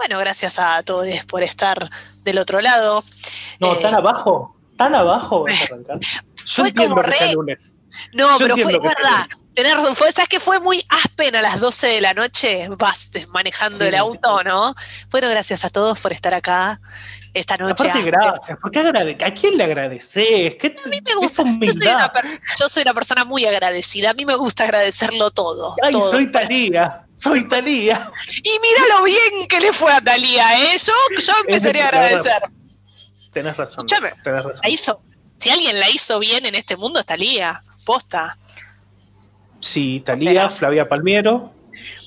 [0.00, 1.90] Bueno, gracias a todos por estar
[2.22, 3.04] del otro lado.
[3.58, 5.44] No, tan abajo, tan abajo.
[6.46, 7.76] Yo entiendo que sea lunes.
[8.14, 9.26] No, pero fue verdad.
[9.52, 12.68] Tenés razón, fue, ¿sabes que fue muy aspen a las 12 de la noche?
[12.78, 14.74] Vas manejando el auto, ¿no?
[15.10, 16.80] Bueno, gracias a todos por estar acá
[17.34, 17.86] esta noche.
[17.86, 18.58] Aparte, gracias.
[18.58, 20.54] ¿Por qué ¿A quién le agradeces?
[20.54, 21.44] ¿Qué, a mí me gusta.
[22.58, 24.10] Yo soy, una, persona muy agradecida.
[24.10, 25.76] A mí me gusta agradecerlo todo.
[25.82, 27.04] Ay, soy Talía.
[27.20, 28.10] Soy Talía.
[28.42, 30.78] Y mira lo bien que le fue a Talía, ¿eh?
[30.78, 32.42] Yo, yo empezaría a agradecer.
[33.30, 33.86] Tenés razón.
[33.86, 34.54] tenés razón.
[34.62, 35.02] La hizo,
[35.38, 37.62] si alguien la hizo bien en este mundo es Talía.
[37.84, 38.38] Posta.
[39.60, 41.52] Sí, Talía, Flavia Palmiero.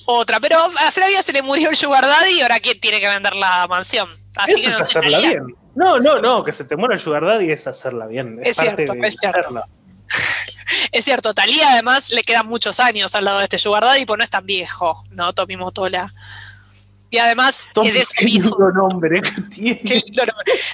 [0.05, 3.07] Otra, pero a Flavia se le murió el Sugar Daddy y ahora quién tiene que
[3.07, 4.09] vender la mansión.
[4.35, 5.55] Así Eso es hacerla bien.
[5.76, 8.40] No, no, no, que se te muera el Sugar Daddy es hacerla bien.
[8.43, 9.63] Es, cierto, es cierto.
[10.91, 14.17] Es cierto, Talía además le quedan muchos años al lado de este Sugar Daddy, pues
[14.17, 15.34] no es tan viejo, ¿no?
[15.34, 16.13] Tommy Motola.
[17.09, 18.58] Y además es de esos viejos.
[18.73, 19.21] nombre
[19.52, 19.81] tiene.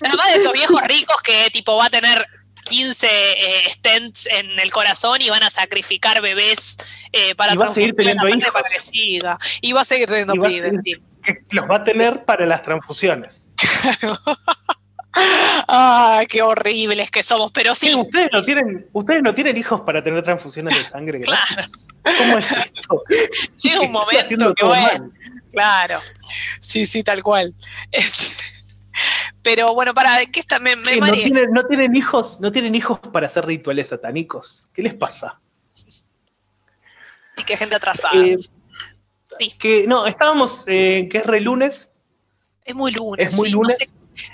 [0.01, 2.25] Además de esos viejos ricos que tipo va a tener
[2.69, 6.77] 15 eh, stents en el corazón y van a sacrificar bebés
[7.11, 8.53] eh, para y va a seguir teniendo hijos.
[8.53, 9.37] para que siga.
[9.59, 11.01] Y va a seguir teniendo pibes.
[11.51, 13.47] Los va a tener para las transfusiones.
[15.67, 17.93] Ay, qué horribles que somos, pero sí.
[17.93, 21.21] ustedes no tienen, ustedes no tienen hijos para tener transfusiones de sangre.
[21.29, 21.63] Claro.
[22.17, 23.03] ¿Cómo es esto?
[23.61, 25.11] Llega un momento que bueno.
[25.51, 25.99] Claro.
[26.59, 27.53] Sí, sí, tal cual.
[27.91, 28.35] Este,
[29.41, 32.99] pero bueno, para que esta me, me no, tienen, no, tienen, hijos, no tienen hijos
[32.99, 34.69] para hacer rituales satánicos.
[34.73, 35.39] ¿Qué les pasa?
[37.37, 38.15] Y qué gente atrasada.
[38.15, 38.37] Eh,
[39.37, 39.51] sí.
[39.59, 41.91] Que no, estábamos eh, que es re lunes.
[42.65, 43.27] Es muy lunes.
[43.27, 43.77] Es muy lunes.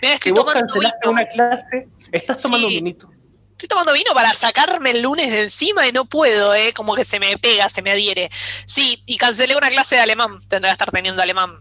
[0.01, 1.87] Estoy que vos cancelaste una clase.
[2.11, 3.09] Estás tomando vinito.
[3.51, 6.73] Estoy tomando vino para sacarme el lunes de encima y no puedo, ¿eh?
[6.73, 8.29] Como que se me pega, se me adhiere.
[8.65, 10.39] Sí, y cancelé una clase de alemán.
[10.49, 11.57] Tendré que estar teniendo alemán.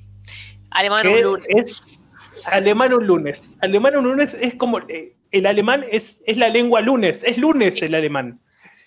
[0.71, 1.47] Alemán un lunes.
[1.49, 2.05] Es
[2.47, 3.57] Alemán un lunes.
[3.61, 4.81] Alemán un lunes es como.
[4.89, 7.23] Eh, el alemán es, es la lengua lunes.
[7.25, 8.41] Es lunes el alemán.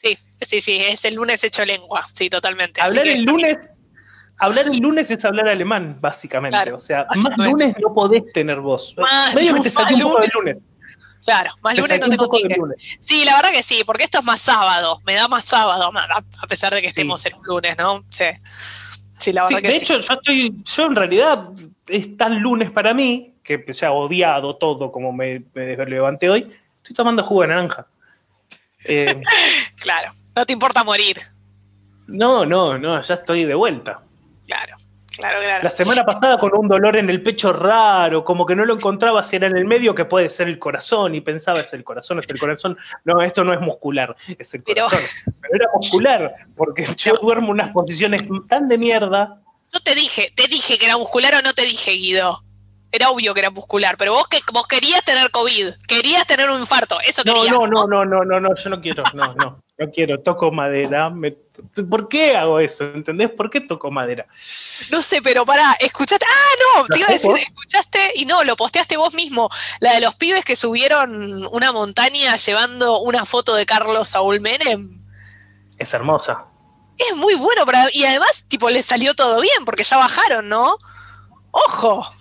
[0.04, 2.06] Sí, sí, sí, es el lunes hecho lengua.
[2.14, 2.82] Sí, totalmente.
[2.82, 3.58] Hablar el lunes.
[4.40, 6.72] Hablar el lunes es hablar alemán, básicamente.
[6.72, 8.94] o sea, más lunes no podés tener vos.
[8.98, 10.58] Más, Medio que te un poco de lunes.
[11.26, 12.58] Claro, más lunes no se consigue.
[13.06, 16.48] Sí, la verdad que sí, porque esto es más sábado, me da más sábado, a
[16.48, 18.06] pesar de que estemos en un lunes, ¿no?
[18.10, 18.26] Sí.
[19.18, 21.50] Sí, la verdad que de hecho, yo estoy, yo en realidad
[21.88, 26.44] es tan lunes para mí que ya odiado todo como me, me levanté hoy,
[26.78, 27.88] estoy tomando jugo de naranja.
[28.88, 29.22] Eh,
[29.80, 31.18] claro, no te importa morir.
[32.06, 34.02] No, no, no, ya estoy de vuelta.
[34.48, 34.76] Claro,
[35.16, 35.64] claro, claro.
[35.64, 39.24] La semana pasada con un dolor en el pecho raro, como que no lo encontraba
[39.24, 42.20] si era en el medio, que puede ser el corazón, y pensaba, es el corazón,
[42.20, 42.78] es el corazón.
[43.06, 45.00] No, esto no es muscular, es el corazón.
[45.42, 49.42] Pero era muscular, porque yo duermo unas posiciones tan de mierda.
[49.74, 52.44] No te dije, te dije que era muscular o no te dije, Guido
[52.92, 56.60] era obvio que era muscular, pero vos que vos querías tener COVID, querías tener un
[56.60, 59.92] infarto, eso no, No, no, no, no, no, no, yo no quiero, no, no, no
[59.92, 61.14] quiero, toco madera.
[61.90, 62.86] ¿Por qué hago eso?
[62.86, 63.30] ¿Entendés?
[63.30, 64.26] ¿Por qué toco madera?
[64.92, 68.56] No sé, pero pará, escuchaste, ah, no, te iba a decir, escuchaste y no, lo
[68.56, 69.50] posteaste vos mismo,
[69.80, 75.04] la de los pibes que subieron una montaña llevando una foto de Carlos Saúl Menem.
[75.78, 76.46] Es hermosa.
[76.98, 80.76] Es muy bueno, para, y además, tipo, le salió todo bien, porque ya bajaron, ¿no?
[81.52, 82.12] Ojo.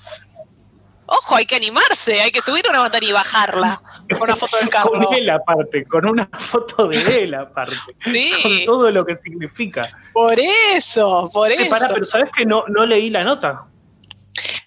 [1.06, 4.70] Ojo, hay que animarse, hay que subir una montaña y bajarla con una foto del.
[4.86, 7.76] Con él aparte, con una foto de él aparte.
[8.00, 8.32] Sí.
[8.42, 9.90] Con todo lo que significa.
[10.12, 11.74] Por eso, por eso.
[11.92, 13.64] pero ¿sabes que no, no leí la nota?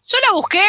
[0.06, 0.64] Yo la busqué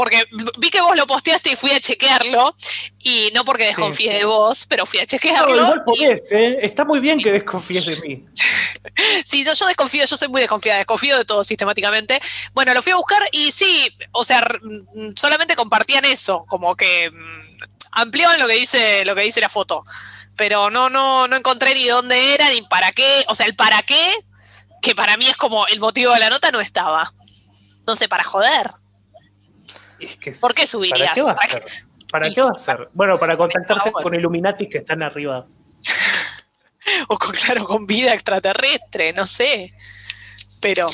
[0.00, 0.24] porque
[0.58, 2.56] vi que vos lo posteaste y fui a chequearlo,
[3.00, 5.54] y no porque desconfíe de vos, pero fui a chequearlo.
[5.54, 6.58] No, igual podés, ¿eh?
[6.62, 8.24] Está muy bien que desconfíes de mí.
[9.26, 12.18] sí, yo desconfío, yo soy muy desconfiada, desconfío de todo sistemáticamente.
[12.54, 14.42] Bueno, lo fui a buscar y sí, o sea,
[15.16, 17.39] solamente compartían eso, como que mm,
[17.92, 19.84] ampliaban lo que dice, lo que dice la foto.
[20.36, 23.24] Pero no, no, no encontré ni dónde era, ni para qué.
[23.28, 24.14] O sea, el para qué,
[24.82, 27.12] que para mí es como el motivo de la nota, no estaba.
[27.86, 28.72] No sé, para joder.
[30.40, 31.18] ¿Por qué subirías?
[32.10, 32.88] ¿Para qué va a ser?
[32.92, 35.46] Bueno, para contactarse con Illuminati que están arriba.
[37.08, 39.74] o con, claro, con vida extraterrestre, no sé.
[40.60, 40.88] Pero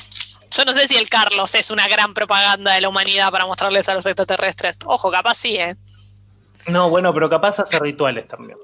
[0.50, 3.88] yo no sé si el Carlos es una gran propaganda de la humanidad para mostrarles
[3.88, 4.78] a los extraterrestres.
[4.84, 5.76] Ojo, capaz sí, ¿eh?
[6.68, 8.58] No, bueno, pero capaz hace rituales también.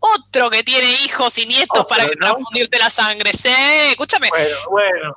[0.00, 3.32] Otro que tiene hijos y nietos para que confundirte la sangre.
[3.34, 3.52] Sí,
[3.90, 4.30] escúchame.
[4.70, 5.16] Bueno,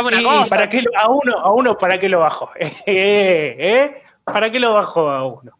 [0.00, 2.50] bueno ¿Para qué, a, uno, a uno, ¿para qué lo bajo?
[2.58, 2.76] ¿Eh?
[2.86, 4.02] ¿Eh?
[4.24, 5.52] ¿Para qué lo bajo a uno?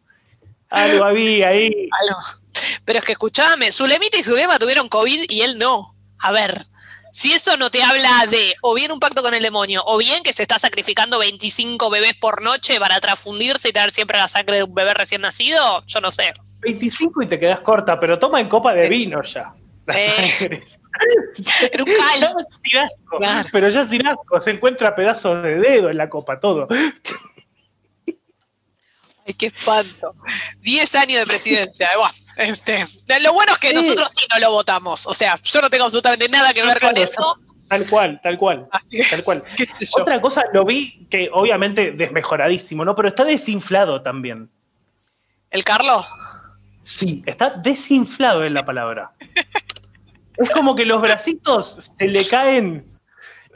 [0.69, 1.89] Algo había ahí.
[2.85, 5.95] Pero es que escuchame, Zulemita y Zulema tuvieron COVID y él no.
[6.19, 6.65] A ver,
[7.11, 10.23] si eso no te habla de o bien un pacto con el demonio, o bien
[10.23, 14.57] que se está sacrificando 25 bebés por noche para transfundirse y tener siempre la sangre
[14.57, 16.33] de un bebé recién nacido, yo no sé.
[16.61, 19.53] 25 y te quedas corta, pero toma en copa de vino ya.
[19.89, 23.45] Era un cal.
[23.51, 26.67] Pero ya sin asco, se encuentra pedazos de dedo en la copa, todo.
[29.37, 30.15] Qué espanto.
[30.61, 31.89] 10 años de presidencia.
[32.37, 32.85] este,
[33.21, 35.05] lo bueno es que nosotros sí no lo votamos.
[35.07, 37.39] O sea, yo no tengo absolutamente nada que ver con eso.
[37.67, 38.67] Tal cual, tal cual.
[39.09, 39.43] Tal cual.
[39.93, 42.95] Otra cosa, lo vi que obviamente desmejoradísimo, ¿no?
[42.95, 44.49] Pero está desinflado también.
[45.51, 46.07] ¿El Carlos?
[46.81, 49.11] Sí, está desinflado en la palabra.
[50.37, 52.87] es como que los bracitos se le caen.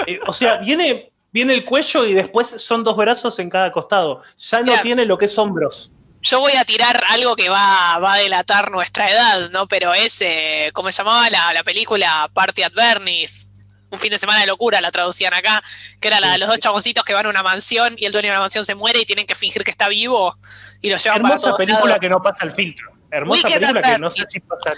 [0.05, 4.21] Eh, o sea, viene, viene el cuello y después son dos brazos en cada costado.
[4.37, 5.91] Ya no tiene lo que es hombros.
[6.21, 9.67] Yo voy a tirar algo que va, va a delatar nuestra edad, ¿no?
[9.67, 13.49] Pero es, eh, ¿cómo se llamaba la, la película Party at Bernie's?
[13.93, 15.61] un fin de semana de locura, la traducían acá,
[15.99, 18.29] que era la de los dos chaboncitos que van a una mansión y el dueño
[18.29, 20.35] de la mansión se muere y tienen que fingir que está vivo
[20.81, 22.91] y lo llevan Hermosa para película que no pasa el filtro.
[23.11, 24.73] Hermosa película que no sé si pasa.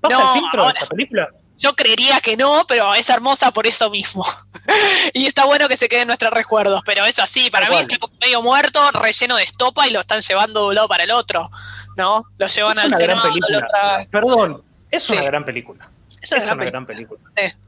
[0.00, 1.28] ¿Pasa el filtro de esa película?
[1.60, 4.24] Yo creería que no, pero es hermosa por eso mismo.
[5.12, 8.42] y está bueno que se queden nuestros recuerdos, pero es así, para mí está medio
[8.42, 11.50] muerto, relleno de estopa y lo están llevando de un lado para el otro,
[11.96, 12.24] ¿no?
[12.38, 14.08] Lo llevan es al una gran película.
[14.10, 15.90] Perdón, es una gran película.
[16.22, 17.20] Es una, gran, película.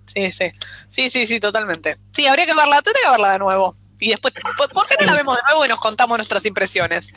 [0.06, 0.53] Sí, sí,
[0.89, 1.09] sí.
[1.11, 1.97] Sí, sí, totalmente.
[2.12, 3.75] Sí, habría que verla, tendría que verla de nuevo.
[3.99, 4.35] Y después,
[4.73, 7.12] ¿por qué no la vemos de nuevo y nos contamos nuestras impresiones?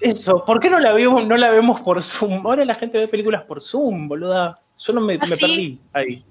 [0.00, 2.46] Eso, ¿por qué no la vemos, no la vemos por Zoom?
[2.46, 4.60] Ahora la gente ve películas por Zoom, boluda.
[4.84, 6.24] Yo no me, ¿Ah, perdí ahí.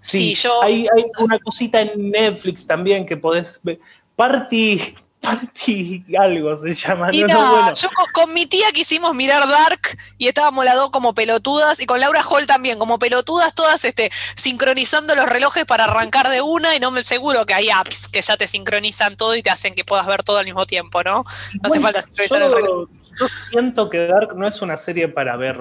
[0.00, 0.62] Sí, yo.
[0.62, 3.80] Hay, hay, una cosita en Netflix también que podés ver.
[4.14, 7.08] Party, Party algo se llama.
[7.08, 9.80] Mira, yo con, mi tía quisimos mirar Dark
[10.18, 14.10] y estábamos las dos como pelotudas y con Laura Hall también, como pelotudas todas este,
[14.36, 18.20] sincronizando los relojes para arrancar de una y no me seguro que hay apps que
[18.20, 21.24] ya te sincronizan todo y te hacen que puedas ver todo al mismo tiempo, ¿no?
[21.62, 22.88] No hace falta sincronizar el reloj.
[23.18, 25.58] Yo siento que Dark no es una serie para ver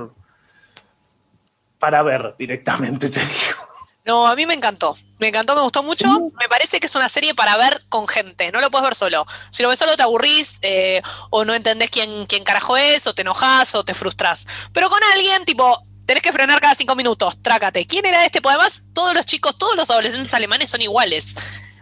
[1.86, 3.70] para ver directamente, te digo.
[4.06, 4.98] No, a mí me encantó.
[5.20, 6.08] Me encantó, me gustó mucho.
[6.40, 8.52] Me parece que es una serie para ver con gente.
[8.52, 9.24] No lo puedes ver solo.
[9.52, 13.14] Si lo ves solo te aburrís eh, o no entendés quién, quién carajo es, o
[13.14, 14.48] te enojas o te frustras.
[14.74, 17.38] Pero con alguien, tipo, tenés que frenar cada cinco minutos.
[17.44, 17.86] Trácate.
[17.86, 18.42] ¿Quién era este?
[18.42, 21.36] Pues además, todos los chicos, todos los adolescentes alemanes son iguales.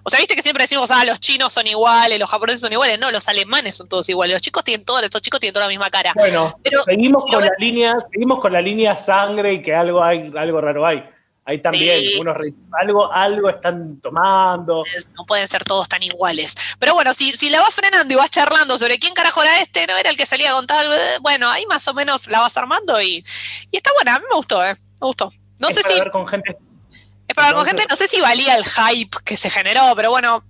[0.03, 2.99] O sea, viste que siempre decimos, ah, los chinos son iguales, los japoneses son iguales.
[2.99, 4.33] No, los alemanes son todos iguales.
[4.33, 6.11] Los chicos tienen todos, estos chicos tienen toda la misma cara.
[6.15, 6.55] Bueno,
[6.85, 10.85] seguimos con la línea, seguimos con la línea sangre y que algo hay, algo raro
[10.85, 11.03] hay.
[11.45, 12.37] Ahí también, unos
[12.71, 14.83] algo, algo están tomando.
[15.17, 16.55] No pueden ser todos tan iguales.
[16.79, 19.85] Pero bueno, si, si la vas frenando y vas charlando sobre quién carajo era este,
[19.85, 20.87] no era el que salía a contar,
[21.21, 23.25] bueno, ahí más o menos la vas armando y,
[23.71, 24.75] y está buena, a mí me gustó, ¿eh?
[25.01, 25.33] Me gustó.
[25.59, 25.99] No sé si.
[26.11, 26.57] con gente
[27.33, 30.43] es para con gente, no sé si valía el hype que se generó, pero bueno,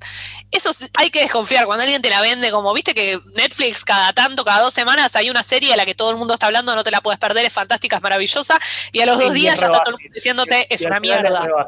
[0.52, 1.66] eso hay que desconfiar.
[1.66, 5.30] Cuando alguien te la vende, como viste que Netflix cada tanto, cada dos semanas hay
[5.30, 7.46] una serie a la que todo el mundo está hablando, no te la puedes perder,
[7.46, 8.60] es fantástica, es maravillosa,
[8.92, 11.68] y a los dos días ya está todo el mundo diciéndote, es una mierda.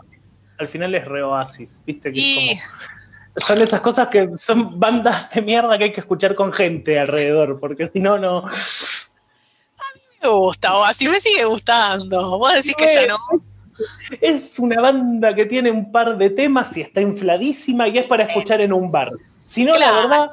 [0.57, 2.59] Al final es reoasis, viste que
[3.37, 7.59] son esas cosas que son bandas de mierda que hay que escuchar con gente alrededor,
[7.59, 8.37] porque si no, no.
[8.37, 8.51] A
[9.93, 12.37] mí me gusta, o así me sigue gustando.
[12.37, 13.17] Vos decís que ya no.
[14.21, 18.25] Es una banda que tiene un par de temas y está infladísima y es para
[18.25, 19.11] escuchar en un bar.
[19.41, 20.31] Si no, la verdad.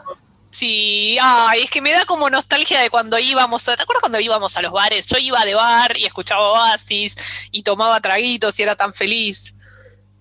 [0.50, 4.20] Sí, ay, es que me da como nostalgia de cuando íbamos, a, ¿te acuerdas cuando
[4.20, 5.06] íbamos a los bares?
[5.06, 7.16] Yo iba de bar y escuchaba Oasis
[7.50, 9.54] y tomaba traguitos y era tan feliz.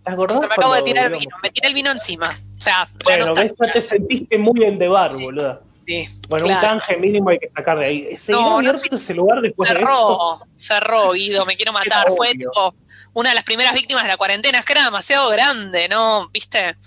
[0.05, 0.39] ¿Te acordás?
[0.39, 2.29] me acabo de tirar el vino, me tiré el vino encima.
[2.57, 5.62] O sea, bueno, ves, te sentiste muy en de bar, boludo.
[5.91, 8.10] Sí, bueno, un canje mínimo hay que sacar de ahí.
[8.29, 10.48] no, abierto ese lugar después cerró, de esto?
[10.55, 12.07] Cerró, Guido, me quiero matar.
[12.15, 12.74] Fue tipo,
[13.12, 16.29] una de las primeras víctimas de la cuarentena, es que era demasiado grande, ¿no?
[16.29, 16.77] ¿Viste?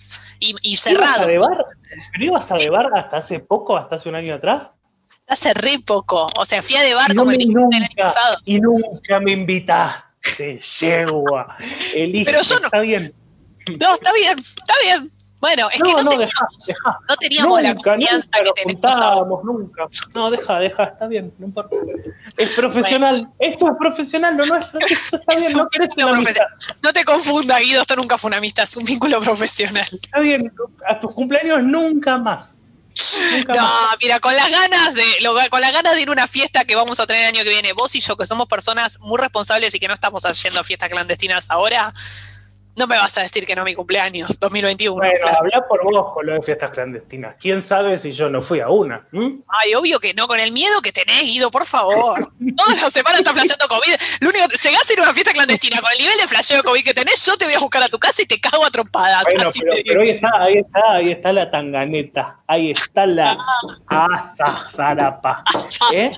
[0.40, 1.26] Y, y cerrado.
[1.26, 1.66] de bar?
[2.12, 4.70] ¿Pero ibas a de bar hasta hace poco, hasta hace un año atrás?
[5.26, 6.26] Hace re poco.
[6.38, 7.68] O sea, fui a de bar como el año
[7.98, 8.38] pasado.
[8.46, 11.56] Y nunca me invitaste, yegua.
[11.94, 12.66] Elige, Pero yo no.
[12.68, 13.14] Está bien.
[13.78, 15.10] No, está bien, está bien.
[15.40, 16.32] Bueno, es que no, no, teníamos,
[17.08, 19.88] no teníamos la confianza nunca que tenemos Nunca.
[20.14, 21.76] No, deja, deja, está bien, no importa.
[22.36, 23.28] Es profesional.
[23.38, 24.80] Esto es profesional, lo nuestro.
[24.80, 26.46] Esto está bien, no querés una amistad.
[26.82, 29.86] No te confunda, Guido, esto nunca fue una amistad, es un vínculo profesional.
[29.90, 30.52] Está bien,
[30.88, 32.60] a tus cumpleaños nunca más.
[33.48, 35.04] no, mira, con las ganas de
[35.50, 37.50] con las ganas de ir a una fiesta que vamos a tener el año que
[37.50, 40.90] viene, vos y yo, que somos personas muy responsables y que no estamos haciendo fiestas
[40.90, 41.92] clandestinas ahora,
[42.76, 44.96] No me vas a decir que no mi cumpleaños, 2021.
[44.96, 47.36] Bueno, habla por vos con lo de fiestas clandestinas.
[47.38, 49.06] ¿Quién sabe si yo no fui a una?
[49.62, 52.32] Ay, obvio que no, con el miedo que tenés, Guido, por favor.
[52.56, 53.94] Todas las semanas estás flasheando COVID.
[54.20, 56.84] Lo único, llegás a ir a una fiesta clandestina con el nivel de flasheo COVID
[56.84, 59.22] que tenés, yo te voy a buscar a tu casa y te cago a trompadas.
[59.24, 59.50] Bueno,
[59.84, 62.40] pero, ahí está, ahí está, ahí está la tanganeta.
[62.46, 63.38] Ahí está la
[63.86, 65.44] asa zarapa.
[65.92, 66.10] ¿eh?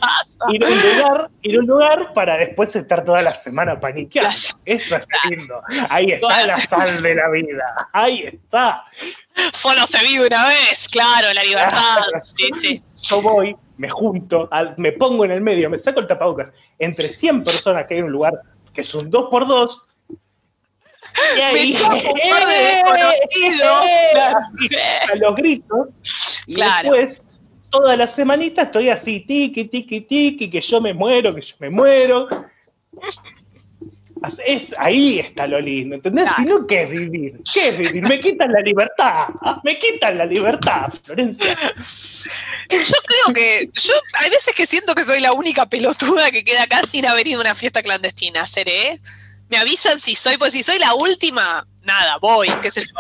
[0.53, 4.31] Ir a un lugar, ir a un lugar para después estar toda la semana paniqueando.
[4.65, 5.63] Eso es lindo.
[5.89, 7.89] Ahí está la sal de la vida.
[7.93, 8.85] Ahí está.
[9.53, 12.03] Solo se vive una vez, claro, la libertad.
[13.03, 17.45] Yo voy, me junto, me pongo en el medio, me saco el tapabocas entre 100
[17.45, 18.35] personas que hay en un lugar
[18.73, 19.83] que es un 2 por 2
[21.37, 21.75] y ahí,
[22.23, 22.83] ¡eh!
[25.11, 25.89] a los gritos,
[26.47, 27.27] y después
[27.71, 31.71] toda la semanita estoy así, tiki, tiki, tiki, que yo me muero, que yo me
[31.71, 32.29] muero.
[34.47, 36.29] Es, ahí está lo lindo, ¿entendés?
[36.37, 37.41] Si no, ¿qué es vivir?
[37.53, 38.03] ¿Qué es vivir?
[38.09, 39.29] Me quitan la libertad,
[39.63, 41.57] me quitan la libertad, Florencia.
[42.71, 46.65] Yo creo que, yo hay veces que siento que soy la única pelotuda que queda
[46.65, 49.01] acá sin haber ido a una fiesta clandestina, ¿seré?
[49.49, 52.95] Me avisan si soy, pues si soy la última, nada, voy, qué sé yo.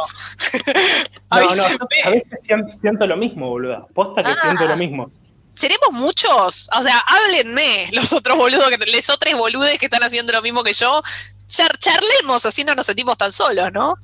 [1.31, 1.63] no, no,
[2.03, 3.89] sabés que siento, lo mismo, boludo.
[3.95, 4.77] Posta que siento lo ah.
[4.77, 5.11] mismo
[5.57, 6.69] seremos muchos.
[6.77, 10.63] O sea, háblenme los otros boludos, que, les otros boludes que están haciendo lo mismo
[10.63, 11.03] que yo.
[11.49, 13.97] charlemos, así no nos sentimos tan solos, ¿no?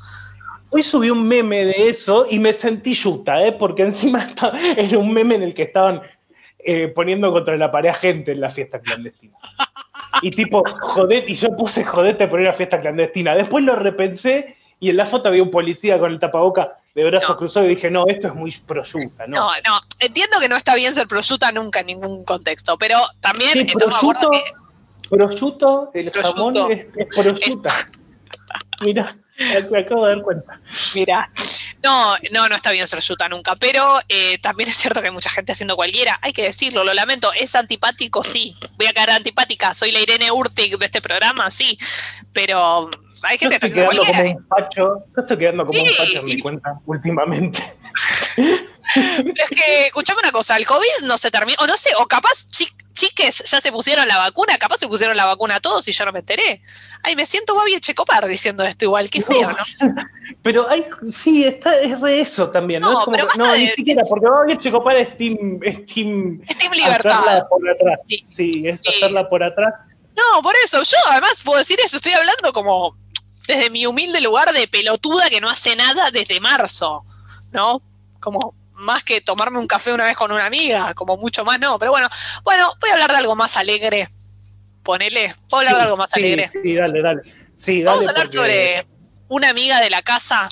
[0.70, 3.52] Hoy subí un meme de eso y me sentí yuta, ¿eh?
[3.52, 4.26] porque encima
[4.76, 6.02] era un meme en el que estaban
[6.58, 9.36] eh, poniendo contra la pared gente en la fiesta clandestina.
[10.22, 13.34] Y tipo, jodete, y yo puse jodete por ir a fiesta clandestina.
[13.34, 17.36] Después lo repensé y en la foto había un policía con el tapaboca de brazos
[17.36, 19.36] cruzados y dije, no, esto es muy prosciuta, ¿no?
[19.36, 23.52] No, no, entiendo que no está bien ser prosciuta nunca en ningún contexto, pero también...
[23.52, 24.28] Sí, prosciutto,
[25.08, 27.72] prosciutto, el jamón es, prosciuta.
[28.80, 29.16] Mira,
[29.70, 30.60] me acabo de dar cuenta.
[30.96, 31.30] Mira,
[31.80, 35.12] no, no, no está bien ser yuta nunca, pero eh, también es cierto que hay
[35.12, 39.10] mucha gente haciendo cualquiera, hay que decirlo, lo lamento, es antipático, sí, voy a quedar
[39.10, 41.78] antipática, soy la Irene Urtig de este programa, sí,
[42.32, 42.90] pero
[43.22, 46.24] hay gente yo estoy quedando como un pacho, yo estoy quedando como un pacho en
[46.24, 47.60] mi cuenta últimamente.
[48.36, 52.46] es que, escuchame una cosa, el COVID no se terminó, o no sé, o capaz
[52.92, 56.04] chiques ya se pusieron la vacuna, capaz se pusieron la vacuna a todos y yo
[56.04, 56.62] no me enteré.
[57.02, 59.56] Ay, me siento Babi Checopar diciendo esto igual, qué feo, ¿no?
[60.42, 62.92] Pero hay, sí, está, es re eso también, ¿no?
[62.92, 67.44] No, no ni siquiera, porque Babi Checopar es Team, es Team, es team Libertad.
[67.48, 68.00] por atrás.
[68.24, 69.74] Sí, es hacerla por atrás.
[70.16, 72.96] No, por eso, yo además puedo decir eso, estoy hablando como
[73.46, 77.04] desde mi humilde lugar de pelotuda que no hace nada desde marzo,
[77.50, 77.82] ¿no?
[78.20, 81.78] Como más que tomarme un café una vez con una amiga, como mucho más no,
[81.78, 82.08] pero bueno,
[82.44, 84.08] bueno, voy a hablar de algo más alegre.
[84.82, 86.48] Ponele, voy a hablar de algo más alegre.
[86.48, 87.22] Sí, dale, dale.
[87.56, 88.86] Sí, Vamos a hablar sobre
[89.28, 90.48] una amiga de la casa.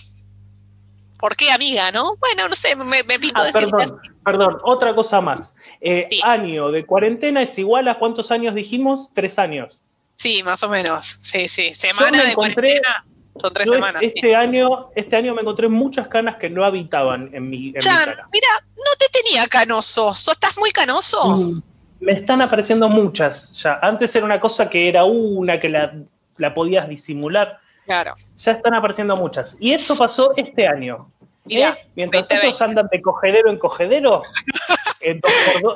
[1.19, 2.17] ¿Por qué amiga, no?
[2.17, 5.55] Bueno, no sé, me, me pinto ah, Perdón, perdón, otra cosa más.
[5.81, 9.11] Eh, Año de cuarentena es igual a cuántos años dijimos?
[9.13, 9.83] Tres años.
[10.21, 11.19] Sí, más o menos.
[11.23, 11.75] Sí, sí.
[11.75, 13.07] Semana de cuarentena.
[13.41, 14.03] Son tres semanas.
[14.03, 18.29] Este, año, este año me encontré muchas canas que no habitaban en mi, en cara.
[18.31, 20.11] Mira, no te tenía canoso.
[20.11, 21.39] ¿Estás muy canoso?
[21.39, 21.63] Mm,
[22.01, 23.79] me están apareciendo muchas ya.
[23.81, 27.59] Antes era una cosa que era una, que la, podías disimular.
[27.87, 28.15] Claro.
[28.37, 29.57] Ya están apareciendo muchas.
[29.59, 31.11] Y esto pasó este año.
[31.47, 31.91] Mira, ¿Eh?
[31.97, 34.21] Mientras otros andan de cogedero en cogedero,
[35.01, 35.23] en,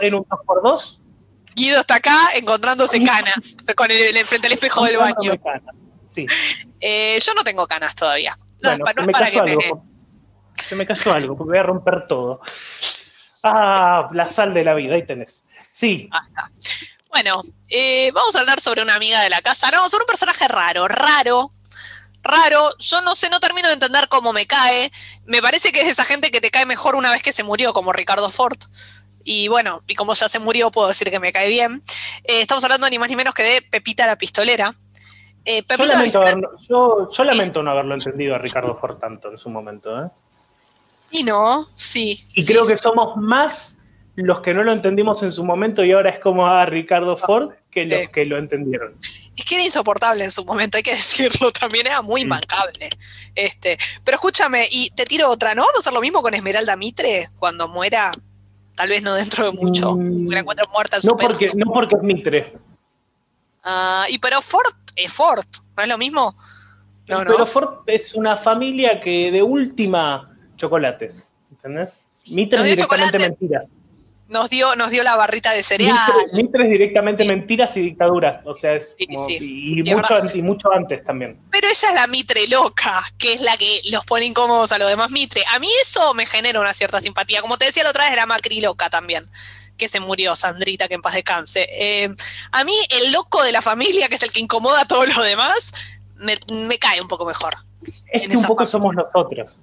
[0.03, 0.99] en un 2x2,
[1.55, 5.33] Guido está acá encontrándose canas con el, frente al espejo del baño.
[6.07, 6.27] Sí.
[6.81, 8.37] Eh, yo no tengo canas todavía.
[8.61, 9.85] bueno, se, me cayó algo,
[10.57, 12.41] se me cayó algo, porque voy a romper todo.
[13.43, 15.45] Ah, la sal de la vida, ahí tenés.
[15.71, 16.09] Sí.
[17.11, 19.71] Bueno, eh, vamos a hablar sobre una amiga de la casa.
[19.71, 21.53] No, sobre un personaje raro, raro,
[22.23, 22.75] raro.
[22.79, 24.91] Yo no sé, no termino de entender cómo me cae.
[25.27, 27.73] Me parece que es esa gente que te cae mejor una vez que se murió,
[27.73, 28.59] como Ricardo Ford.
[29.25, 31.83] Y bueno, y como ya se murió, puedo decir que me cae bien.
[32.25, 34.75] Eh, estamos hablando ni más ni menos que de Pepita la Pistolera.
[35.47, 35.63] Eh,
[36.69, 40.05] yo, lamento no haberlo entendido a Ricardo Ford tanto en su momento.
[40.05, 40.09] ¿eh?
[41.11, 42.27] Y no, sí.
[42.35, 43.79] Y creo que somos más
[44.17, 47.53] los que no lo entendimos en su momento y ahora es como a Ricardo Ford
[47.71, 48.97] que los que lo entendieron.
[49.37, 52.89] Es que era insoportable en su momento, hay que decirlo, también era muy mancable.
[53.35, 55.63] Este, pero escúchame, y te tiro otra, ¿no?
[55.63, 58.13] Vamos a hacer lo mismo con Esmeralda Mitre cuando muera
[58.77, 59.95] Tal vez no dentro de mucho.
[59.95, 62.53] Mm, la encuentro muerta no porque, no porque es Mitre.
[63.63, 65.45] Ah, y pero Ford es Ford,
[65.77, 66.37] ¿no es lo mismo?
[67.07, 72.03] No, pero Ford es una familia que de última chocolates, ¿entendés?
[72.27, 73.71] Mitre es directamente mentiras.
[74.29, 75.97] Nos dio, nos dio la barrita de cereal.
[76.33, 81.39] Mitre, es directamente mentiras y dictaduras, o sea, es y, mucho, y, mucho, antes también.
[81.51, 84.89] Pero ella es la Mitre loca, que es la que los pone incómodos a los
[84.89, 85.45] demás Mitre.
[85.53, 87.43] A mí eso me genera una cierta simpatía.
[87.43, 89.25] Como te decía la otra vez, era Macri loca también
[89.77, 91.69] que se murió, Sandrita, que en paz descanse.
[91.73, 92.09] Eh,
[92.53, 95.25] a mí, el loco de la familia, que es el que incomoda a todos los
[95.25, 95.73] demás,
[96.17, 97.55] me, me cae un poco mejor.
[98.09, 99.63] Es que un poco somos nosotros.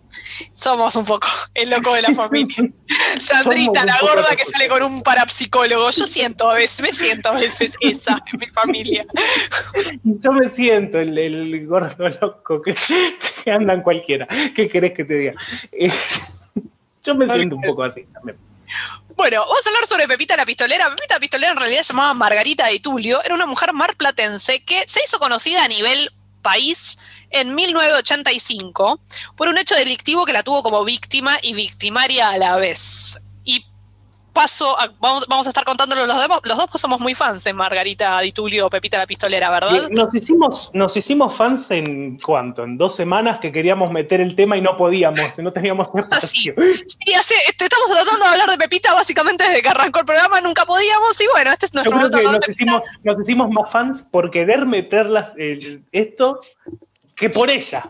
[0.53, 2.69] Somos un poco el loco de la familia.
[3.19, 5.89] Sandrita, la gorda que sale con un parapsicólogo.
[5.91, 9.05] Yo siento a veces, me siento a veces esa en mi familia.
[10.03, 12.75] Yo me siento el, gordo loco que,
[13.51, 14.27] anda en cualquiera.
[14.55, 15.33] ¿Qué querés que te diga?
[15.71, 15.91] Eh,
[17.03, 18.37] yo me siento un poco así también.
[19.15, 20.89] Bueno, vamos a hablar sobre Pepita la Pistolera.
[20.89, 23.23] Pepita la Pistolera en realidad se llamaba Margarita de Tulio.
[23.23, 26.97] Era una mujer marplatense que se hizo conocida a nivel país
[27.29, 28.99] en 1985
[29.35, 33.00] por un hecho delictivo que la tuvo como víctima y victimaria a la vez.
[34.33, 38.19] Paso, vamos, vamos a estar contándolo los, los dos, pues somos muy fans de Margarita
[38.21, 39.89] Di Tulio, Pepita la Pistolera, ¿verdad?
[39.89, 44.55] Nos hicimos, nos hicimos fans en cuánto, en dos semanas que queríamos meter el tema
[44.55, 46.53] y no podíamos, no teníamos espacio.
[46.57, 50.39] Sí, hace, este, estamos tratando de hablar de Pepita básicamente desde que arrancó el programa,
[50.41, 53.71] nunca podíamos, y bueno, este es nuestro Yo creo que nos hicimos, nos hicimos, más
[53.71, 55.33] fans por querer meterlas
[55.91, 56.41] esto
[57.15, 57.83] que por ella.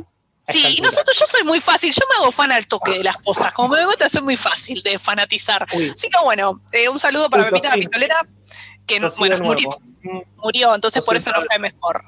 [0.52, 3.18] Sí, y nosotros, yo soy muy fácil, yo me hago fan al toque de las
[3.18, 5.66] cosas, como me gusta, soy muy fácil de fanatizar.
[5.72, 8.26] Así que bueno, eh, un saludo para Pepita la Pistolera,
[8.86, 9.70] que bueno, murió,
[10.38, 12.04] murió, entonces por eso no cae mejor.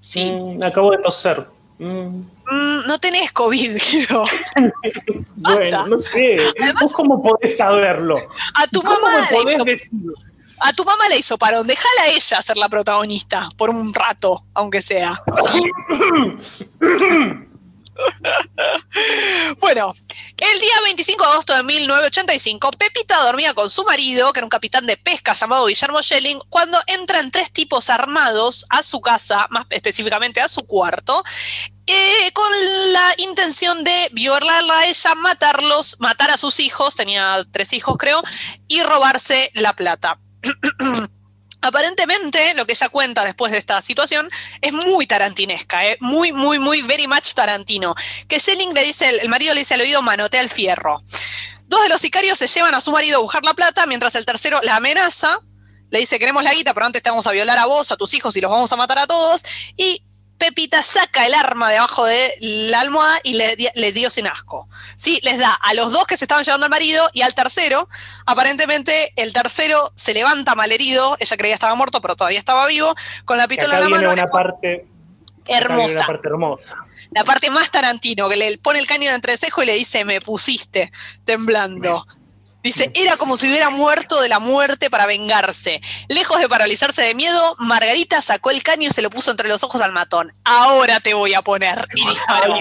[0.00, 0.30] Sí.
[0.30, 1.46] Mm, acabo de toser.
[1.78, 2.22] Mm.
[2.50, 4.24] Mm, no tenés COVID, Guido.
[5.36, 6.38] bueno, no sé.
[6.80, 8.16] ¿Vos cómo podés saberlo?
[8.54, 9.28] A tu mamá.
[9.30, 9.90] podés
[10.60, 14.44] A tu mamá le hizo parón, déjala a ella ser la protagonista, por un rato,
[14.54, 15.22] aunque sea.
[19.60, 19.94] bueno,
[20.36, 24.50] el día 25 de agosto de 1985, Pepita dormía con su marido, que era un
[24.50, 29.66] capitán de pesca llamado Guillermo Schelling, cuando entran tres tipos armados a su casa, más
[29.70, 31.22] específicamente a su cuarto,
[31.86, 32.50] eh, con
[32.92, 38.22] la intención de violarla a ella, matarlos, matar a sus hijos, tenía tres hijos creo,
[38.66, 40.18] y robarse la plata.
[41.66, 44.30] Aparentemente, lo que ella cuenta después de esta situación
[44.60, 45.96] es muy tarantinesca, ¿eh?
[46.00, 47.96] muy, muy, muy, very much tarantino.
[48.28, 51.02] Que Schelling le dice, el marido le dice al oído, manotea el fierro.
[51.64, 54.24] Dos de los sicarios se llevan a su marido a buscar la plata, mientras el
[54.24, 55.40] tercero la amenaza,
[55.90, 58.14] le dice, queremos la guita, pero antes te vamos a violar a vos, a tus
[58.14, 59.42] hijos y los vamos a matar a todos.
[59.76, 60.05] Y
[60.38, 64.68] Pepita saca el arma debajo de la almohada y le, dio sin asco.
[64.96, 65.20] ¿Sí?
[65.22, 67.88] Les da a los dos que se estaban llevando al marido y al tercero.
[68.26, 71.16] Aparentemente, el tercero se levanta malherido.
[71.20, 72.94] Ella creía que estaba muerto, pero todavía estaba vivo.
[73.24, 74.12] Con la pistola en la mano.
[74.12, 74.86] Una parte
[75.46, 75.98] hermosa.
[75.98, 76.76] Una parte hermosa.
[77.12, 80.04] La parte más Tarantino, que le pone el cañón entre el cejo y le dice:
[80.04, 80.92] Me pusiste
[81.24, 82.06] temblando.
[82.66, 85.80] Dice, era como si hubiera muerto de la muerte para vengarse.
[86.08, 89.62] Lejos de paralizarse de miedo, Margarita sacó el caño y se lo puso entre los
[89.62, 90.32] ojos al matón.
[90.42, 91.84] Ahora te voy a poner.
[91.94, 92.58] Y disparó.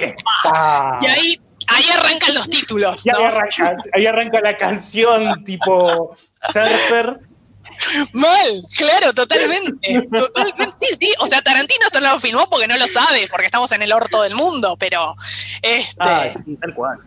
[1.01, 3.03] Y ahí, ahí arrancan los títulos.
[3.93, 6.15] ahí, arranca, la canción tipo
[6.53, 7.19] surfer.
[8.13, 10.03] Mal, claro, totalmente.
[10.03, 10.87] totalmente.
[10.99, 13.81] Sí, o sea, Tarantino esto no lo filmó porque no lo sabe, porque estamos en
[13.81, 15.15] el orto del mundo, pero.
[15.63, 16.29] Este, ah,
[16.61, 16.99] tal cual.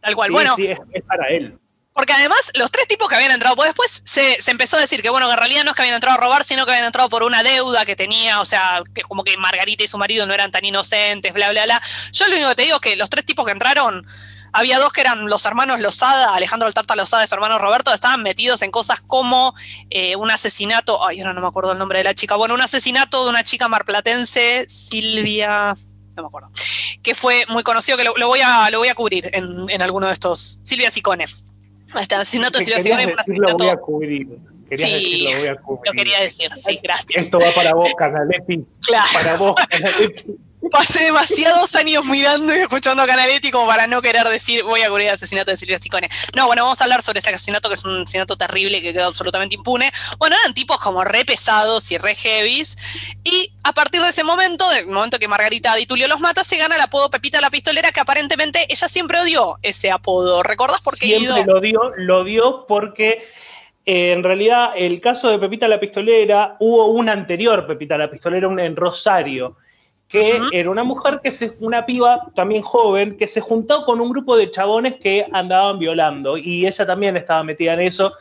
[0.00, 0.30] Tal cual.
[0.30, 0.56] bueno.
[0.56, 1.58] Sí, es para él.
[1.98, 5.10] Porque además, los tres tipos que habían entrado, pues después se, empezó a decir que,
[5.10, 7.24] bueno, en realidad no es que habían entrado a robar, sino que habían entrado por
[7.24, 10.52] una deuda que tenía, o sea, que como que Margarita y su marido no eran
[10.52, 11.82] tan inocentes, bla, bla, bla.
[12.12, 14.06] Yo lo único que te digo es que los tres tipos que entraron,
[14.52, 18.22] había dos que eran los hermanos Lozada, Alejandro Altarta Lozada y su hermano Roberto, estaban
[18.22, 19.56] metidos en cosas como
[19.90, 22.60] eh, un asesinato, ay, ahora no me acuerdo el nombre de la chica, bueno, un
[22.60, 25.74] asesinato de una chica marplatense, Silvia,
[26.14, 26.52] no me acuerdo,
[27.02, 30.06] que fue muy conocido, que lo, voy, a, lo voy a cubrir en, en alguno
[30.06, 31.26] de estos, Silvia Sicone.
[33.38, 34.28] Lo voy a cubrir.
[34.68, 35.80] Querías sí, voy a cubrir.
[35.86, 37.24] Lo quería decir, sí, gracias.
[37.24, 38.64] Esto va para vos, Canaletti.
[38.86, 39.08] Claro.
[39.12, 40.38] Para vos, Canaletti.
[40.72, 44.88] Pasé demasiados años mirando y escuchando a Canaletti como para no querer decir voy a
[44.88, 46.08] cubrir el asesinato de Silvia Sicone.
[46.36, 49.06] No, bueno, vamos a hablar sobre ese asesinato que es un asesinato terrible que quedó
[49.06, 49.90] absolutamente impune.
[50.18, 52.76] Bueno, eran tipos como re pesados y re heavies.
[53.22, 56.56] Y a partir de ese momento, del momento que Margarita Di Tulio los mata, se
[56.56, 60.42] gana el apodo Pepita la Pistolera, que aparentemente ella siempre odió ese apodo.
[60.42, 61.18] ¿Recordás por qué?
[61.18, 63.24] Siempre lo dio, lo dio porque
[63.86, 68.48] eh, en realidad el caso de Pepita la Pistolera, hubo un anterior Pepita la Pistolera
[68.58, 69.56] en Rosario
[70.08, 74.10] que era una mujer que se, una piba también joven, que se juntó con un
[74.10, 78.14] grupo de chabones que andaban violando y ella también estaba metida en eso.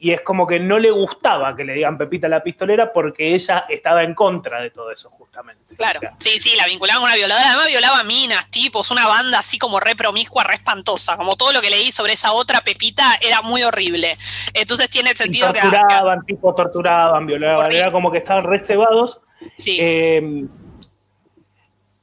[0.00, 3.64] y es como que no le gustaba que le digan Pepita la pistolera porque ella
[3.68, 5.74] estaba en contra de todo eso, justamente.
[5.76, 7.48] Claro, sí, sí, la vinculaban con una violadora.
[7.48, 11.16] Además, violaba minas, tipos, una banda así como re promiscua, re espantosa.
[11.16, 14.16] Como todo lo que leí sobre esa otra Pepita era muy horrible.
[14.52, 15.60] Entonces tiene sentido que.
[15.60, 17.72] Torturaban, tipo, torturaban, violaban.
[17.74, 19.18] Era como que estaban reservados.
[19.56, 19.78] Sí.
[19.80, 20.46] Eh,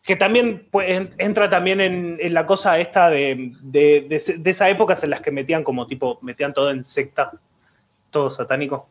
[0.05, 5.03] que también pues, entra también en, la cosa esta de, de, de, de esas épocas
[5.03, 7.31] en las que metían como tipo, metían todo en secta
[8.11, 8.87] todo satánico.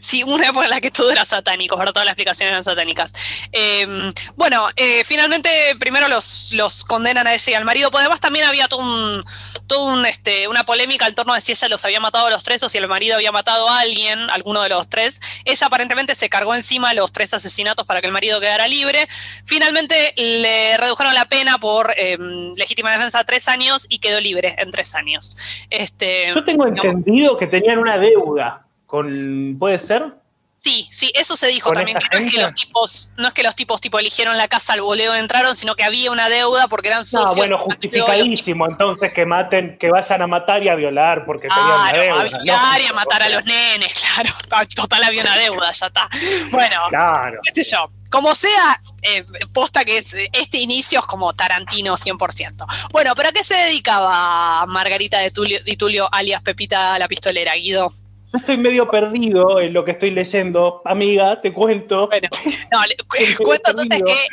[0.00, 1.92] Sí, una época en la que todo era satánico, ¿verdad?
[1.92, 3.12] Todas las explicaciones eran satánicas.
[3.52, 8.20] Em, bueno, eh, finalmente primero los, los condenan a ella y al marido, pero además
[8.20, 9.22] también había todo un,
[9.66, 12.62] todo este, una polémica en torno de si ella los había matado a los tres
[12.62, 15.20] o si el marido había matado a alguien, alguno de los tres.
[15.44, 19.08] Ella aparentemente se cargó encima los tres asesinatos para que el marido quedara libre.
[19.44, 24.54] Finalmente le redujeron la pena por em, legítima defensa a tres años y quedó libre
[24.58, 25.36] en tres años.
[25.70, 29.56] Este, Yo tengo entendido que tenían una deuda con.
[29.58, 30.21] ¿Puede ser?
[30.62, 33.42] Sí, sí, eso se dijo también, que no es que los tipos, no es que
[33.42, 36.86] los tipos tipo eligieron la casa al voleo entraron, sino que había una deuda porque
[36.86, 37.30] eran socios.
[37.30, 41.84] No, bueno, justificadísimo, entonces que maten, que vayan a matar y a violar porque tenían
[41.84, 42.20] la deuda.
[42.20, 44.30] A violar y a matar a los nenes, claro,
[44.76, 46.08] total había una deuda, ya está.
[46.52, 47.40] Bueno, claro.
[47.42, 47.90] qué sé yo.
[48.08, 52.66] Como sea, eh, posta que es, este inicio es como Tarantino 100%.
[52.92, 57.54] Bueno, ¿pero a qué se dedicaba Margarita de Tulio, de Tulio alias Pepita la Pistolera,
[57.54, 57.92] Guido?
[58.32, 60.82] Estoy medio perdido en lo que estoy leyendo.
[60.84, 62.08] Amiga, te cuento.
[62.08, 62.28] Bueno,
[62.72, 62.96] no, le,
[63.36, 64.28] cuento entonces que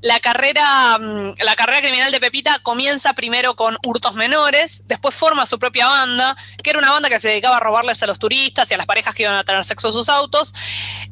[0.00, 5.46] la carrera, mm, la carrera criminal de Pepita comienza primero con hurtos menores, después forma
[5.46, 8.70] su propia banda, que era una banda que se dedicaba a robarles a los turistas
[8.70, 10.52] y a las parejas que iban a tener sexo en sus autos,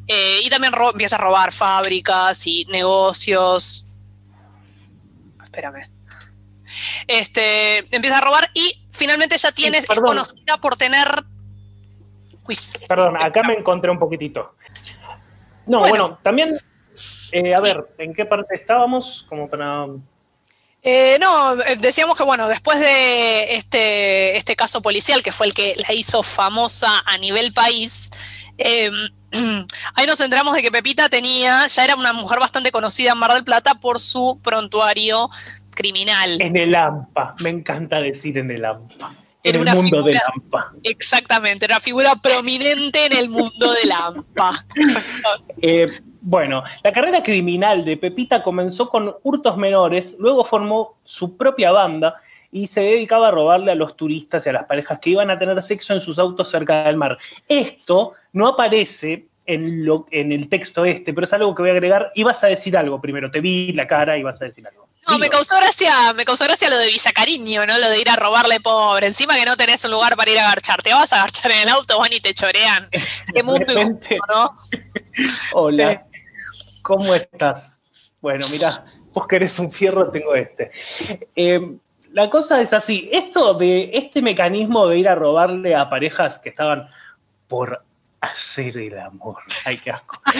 [0.07, 3.85] eh, y también empieza a robar fábricas y negocios.
[5.43, 5.89] Espérame.
[7.07, 11.25] Este, empieza a robar y finalmente ya tienes, es conocida por tener
[12.87, 14.55] Perdón, acá me encontré un poquitito.
[15.65, 16.57] No, bueno, también,
[17.31, 19.25] eh, a ver, ¿en qué parte estábamos?
[19.29, 19.85] Como para...
[20.83, 25.53] Eh, no, eh, decíamos que bueno, después de este, este caso policial, que fue el
[25.53, 28.09] que la hizo famosa a nivel país,
[28.57, 28.93] em,
[29.95, 33.33] ahí nos centramos de que Pepita tenía, ya era una mujer bastante conocida en Mar
[33.33, 35.29] del Plata por su prontuario
[35.69, 36.41] criminal.
[36.41, 40.73] En el AMPA, me encanta decir en el AMPA en el mundo de Lampa.
[40.83, 44.65] Exactamente, era una figura prominente en el mundo de Lampa.
[45.61, 45.87] eh,
[46.21, 52.15] bueno, la carrera criminal de Pepita comenzó con hurtos menores, luego formó su propia banda
[52.51, 55.39] y se dedicaba a robarle a los turistas y a las parejas que iban a
[55.39, 57.17] tener sexo en sus autos cerca del mar.
[57.47, 61.73] Esto no aparece en, lo, en el texto este, pero es algo que voy a
[61.73, 62.11] agregar.
[62.15, 64.87] Y vas a decir algo primero, te vi la cara y vas a decir algo.
[65.07, 67.77] No, me causó gracia, me causó gracia lo de Villa Cariño, ¿no?
[67.79, 69.07] Lo de ir a robarle pobre.
[69.07, 70.81] Encima que no tenés un lugar para ir a agarchar.
[70.81, 72.89] Te vas a agarchar en el auto, van y te chorean.
[73.33, 74.57] Qué mundo injusto, ¿no?
[75.53, 76.05] Hola.
[76.83, 77.77] ¿Cómo estás?
[78.21, 80.71] Bueno, mira, vos querés un fierro, tengo este.
[81.35, 81.77] Eh,
[82.11, 86.49] la cosa es así, esto de este mecanismo de ir a robarle a parejas que
[86.49, 86.89] estaban
[87.47, 87.83] por
[88.21, 89.37] hacer el amor.
[89.65, 90.21] Ay, qué asco.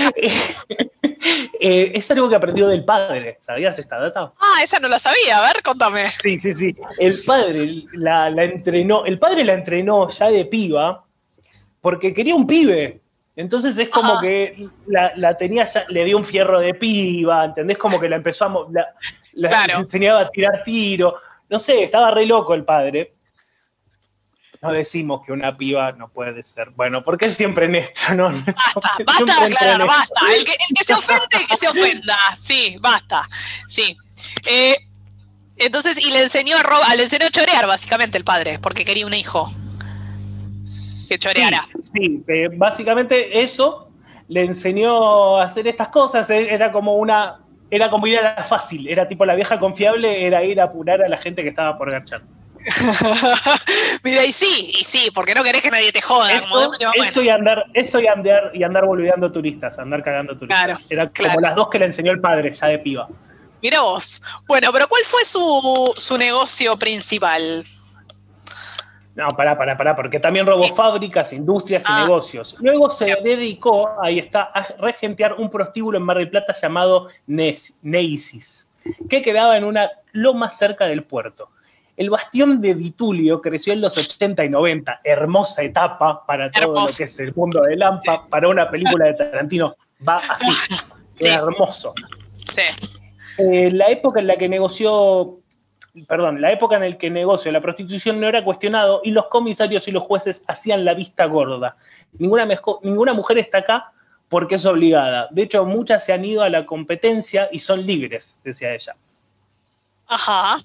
[1.59, 4.33] Eh, es algo que aprendió del padre, ¿sabías esta data?
[4.39, 6.09] Ah, esa no la sabía, a ver, contame.
[6.19, 6.75] Sí, sí, sí.
[6.97, 11.05] El padre la, entrenó, el padre la entrenó ya de piba
[11.79, 13.01] porque quería un pibe.
[13.35, 17.77] Entonces es como que la, tenía ya, le dio un fierro de piba, ¿entendés?
[17.77, 18.67] Como que la empezó a,
[19.33, 21.17] la, enseñaba a tirar tiro.
[21.49, 23.13] No sé, estaba re loco el padre
[24.61, 26.69] no decimos que una piba no puede ser.
[26.71, 28.25] Bueno, porque es siempre en esto, ¿no?
[28.25, 30.19] Basta, basta aclarar, basta.
[30.35, 32.17] El que, se ofende, que se ofenda.
[32.35, 33.27] Sí, basta.
[33.67, 33.97] Sí.
[34.45, 34.77] Eh,
[35.57, 39.05] entonces, y le enseñó a robar, le enseñó a chorear, básicamente, el padre, porque quería
[39.07, 39.51] un hijo
[41.09, 41.67] que choreara.
[41.91, 43.89] Sí, eh, básicamente eso
[44.27, 46.29] le enseñó a hacer estas cosas.
[46.29, 47.39] Eh, era como una.
[47.71, 51.01] Era como ir a la fácil, era tipo la vieja confiable, era ir a apurar
[51.01, 52.21] a la gente que estaba por garchar.
[54.03, 56.31] Mira, y sí, y sí, porque no querés que nadie te joda.
[56.31, 60.91] Eso, y andar, eso y andar, y andar boludeando turistas, andar cagando turistas.
[60.91, 63.07] Era como las dos que le enseñó el padre ya de piba.
[63.61, 64.21] Mira vos.
[64.47, 67.63] Bueno, pero ¿cuál fue su, su negocio principal?
[69.13, 72.03] No, pará, pará, pará, porque también robó fábricas, industrias y ah.
[72.03, 72.55] negocios.
[72.59, 78.71] Luego se dedicó, ahí está, a regentear un prostíbulo en Mar del Plata llamado Neisis,
[79.09, 81.49] que quedaba en una loma cerca del puerto.
[82.01, 86.87] El bastión de Vitulio creció en los 80 y 90, hermosa etapa para todo lo
[86.87, 89.75] que es el mundo de Lampa, para una película de Tarantino,
[90.09, 90.51] va así,
[91.19, 91.93] hermoso.
[92.55, 92.63] Sí.
[93.37, 95.41] Eh, la época en la que negoció
[96.07, 99.87] perdón, la época en la que negocio la prostitución no era cuestionado y los comisarios
[99.87, 101.77] y los jueces hacían la vista gorda.
[102.17, 102.47] Ninguna,
[102.81, 103.93] ninguna mujer está acá
[104.27, 105.27] porque es obligada.
[105.29, 108.95] De hecho, muchas se han ido a la competencia y son libres, decía ella.
[110.07, 110.57] Ajá.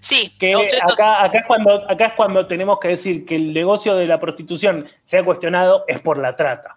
[0.00, 0.32] Sí.
[0.38, 4.20] Que acá, es cuando, acá es cuando tenemos que decir que el negocio de la
[4.20, 6.76] prostitución se ha cuestionado es por la trata.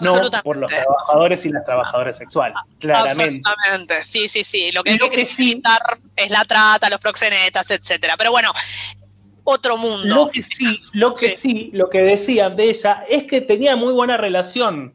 [0.00, 3.42] No por los trabajadores y las trabajadoras sexuales, claramente.
[3.46, 4.72] Absolutamente, sí, sí, sí.
[4.72, 5.80] Lo que hay que evitar
[6.16, 8.16] es la trata, los proxenetas, etcétera.
[8.16, 8.52] Pero bueno,
[9.44, 10.16] otro mundo.
[10.16, 13.92] Lo que sí, lo que sí, lo que decían de ella es que tenía muy
[13.92, 14.94] buena relación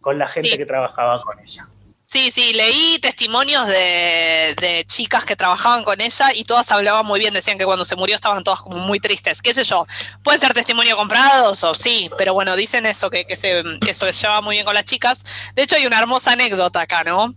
[0.00, 1.68] con la gente que trabajaba con ella.
[2.08, 7.34] Sí, sí, leí testimonios de, chicas que trabajaban con ella y todas hablaban muy bien,
[7.34, 9.86] decían que cuando se murió estaban todas como muy tristes, qué sé yo,
[10.22, 14.12] pueden ser testimonio comprados o sí, pero bueno, dicen eso, que, que, se, que se
[14.12, 15.24] llevaba muy bien con las chicas.
[15.56, 17.34] De hecho, hay una hermosa anécdota acá, ¿no?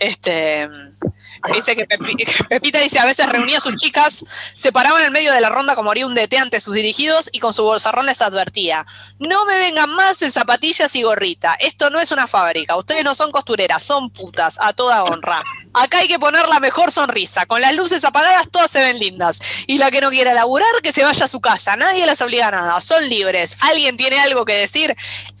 [0.00, 0.68] Este,
[1.54, 1.86] Dice que,
[2.48, 4.24] Pepita dice, a veces reunía a sus chicas,
[4.54, 7.38] se paraban en medio de la ronda como haría un DT ante sus dirigidos y
[7.38, 8.86] con su bolsarrón les advertía,
[9.18, 13.14] no me vengan más en zapatillas y gorrita, esto no es una fábrica, ustedes no
[13.14, 15.42] son costureras, son putas, a toda honra.
[15.72, 19.40] Acá hay que poner la mejor sonrisa, con las luces apagadas todas se ven lindas.
[19.66, 22.48] Y la que no quiera laburar, que se vaya a su casa, nadie las obliga
[22.48, 23.56] a nada, son libres.
[23.60, 24.96] ¿Alguien tiene algo que decir?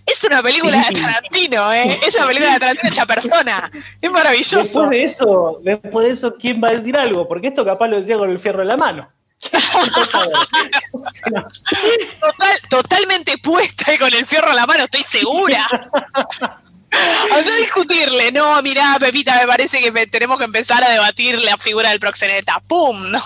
[0.06, 1.98] Es una película de Tarantino, ¿eh?
[2.06, 3.70] Es una película de Tarantino hecha persona.
[4.00, 4.58] Es maravilloso.
[4.58, 7.28] Después de eso, después de eso, ¿quién va a decir algo?
[7.28, 9.08] Porque esto capaz lo decía con el fierro en la mano.
[12.68, 15.66] totalmente puesta y con el fierro en la mano, estoy segura.
[17.32, 21.56] A no discutirle, no, mirá, Pepita, me parece que tenemos que empezar a debatir la
[21.56, 22.60] figura del proxeneta.
[22.66, 23.04] ¡Pum!
[23.10, 23.20] No,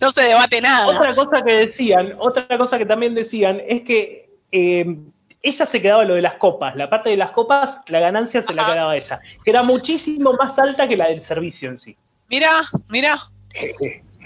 [0.00, 0.86] no se debate nada.
[0.86, 4.96] Otra cosa que decían, otra cosa que también decían es que eh,
[5.42, 6.76] ella se quedaba lo de las copas.
[6.76, 10.58] La parte de las copas, la ganancia se la quedaba ella, que era muchísimo más
[10.58, 11.96] alta que la del servicio en sí.
[12.28, 12.50] Mira,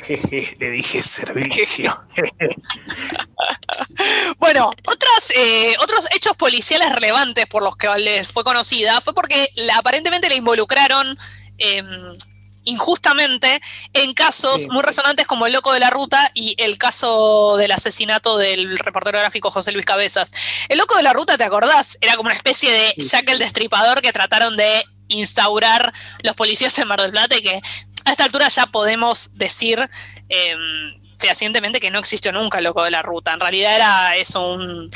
[0.59, 1.99] le dije servicio.
[4.39, 9.49] bueno, otros, eh, otros hechos policiales relevantes por los que les fue conocida fue porque
[9.75, 11.19] aparentemente le involucraron
[11.59, 12.17] em,
[12.65, 13.61] injustamente
[13.93, 18.39] en casos muy resonantes como el loco de la ruta y el caso del asesinato
[18.39, 20.31] del reportero gráfico José Luis Cabezas.
[20.69, 21.99] El loco de la ruta, ¿te acordás?
[22.01, 26.89] Era como una especie de Jack el Destripador que trataron de instaurar los policías en
[26.89, 27.61] Mar del Plata y que
[28.05, 29.89] a esta altura ya podemos decir
[30.29, 30.57] eh,
[31.19, 33.33] fehacientemente que no existió nunca el loco de la ruta.
[33.33, 34.91] En realidad era eso un...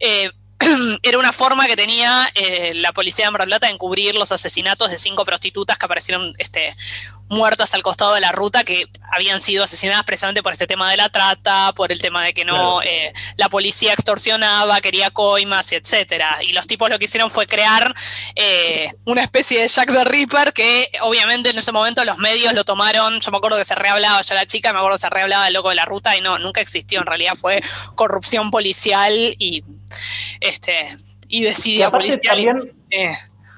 [0.00, 0.30] Eh,
[1.02, 4.90] era una forma que tenía eh, la policía de Mar Plata de encubrir los asesinatos
[4.90, 6.74] de cinco prostitutas que aparecieron este,
[7.28, 10.96] muertas al costado de la ruta que habían sido asesinadas precisamente por este tema de
[10.96, 16.38] la trata, por el tema de que no eh, la policía extorsionaba, quería coimas, etcétera.
[16.42, 17.94] Y los tipos lo que hicieron fue crear
[18.34, 22.64] eh, una especie de Jack the Ripper que obviamente en ese momento los medios lo
[22.64, 25.44] tomaron, yo me acuerdo que se rehablaba, yo la chica me acuerdo que se rehablaba
[25.44, 27.62] del loco de la ruta y no, nunca existió, en realidad fue
[27.94, 29.64] corrupción policial y
[30.40, 30.96] este
[31.28, 32.72] y decidió policial.
[32.90, 33.16] Eh,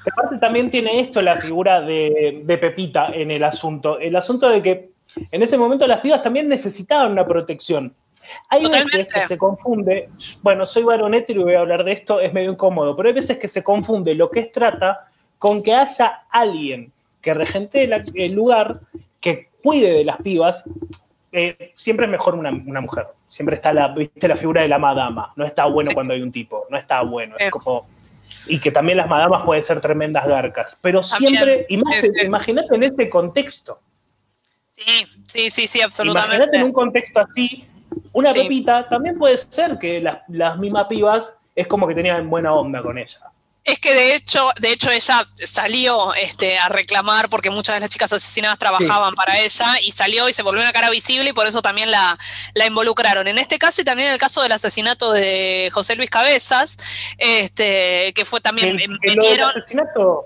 [0.08, 3.98] aparte también tiene esto la figura de, Pepita en el asunto.
[3.98, 4.90] El asunto de que
[5.30, 7.94] en ese momento las pibas también necesitaban una protección.
[8.50, 10.10] Hay veces que se confunde,
[10.42, 13.38] bueno, soy varonete y voy a hablar de esto, es medio incómodo, pero hay veces
[13.38, 18.80] que se confunde lo que es trata con que haya alguien que regente el, lugar,
[19.20, 20.64] que cuide de las pibas.
[21.32, 23.06] Eh, siempre es mejor una, mujer.
[23.28, 25.32] Siempre está la, ¿viste, la figura de la madama.
[25.36, 26.66] No está bueno cuando hay un tipo.
[26.70, 27.36] No está bueno.
[27.38, 27.86] Es como
[28.46, 33.80] y que también las madamas pueden ser tremendas garcas, pero siempre, imagínate en ese contexto.
[34.70, 36.36] Sí, sí, sí, sí, absolutamente.
[36.36, 37.66] Imagínate en un contexto así,
[38.12, 42.54] una pepita, también puede ser que las, las mismas pibas es como que tenían buena
[42.54, 43.20] onda con ella.
[43.68, 47.90] Es que de hecho, de hecho ella salió este, a reclamar porque muchas de las
[47.90, 51.46] chicas asesinadas trabajaban para ella y salió y se volvió una cara visible y por
[51.46, 52.18] eso también la,
[52.66, 53.28] involucraron.
[53.28, 56.78] En este caso y también en el caso del asesinato de José Luis Cabezas,
[57.18, 59.50] este, que fue también que, metieron.
[59.50, 60.24] asesinato,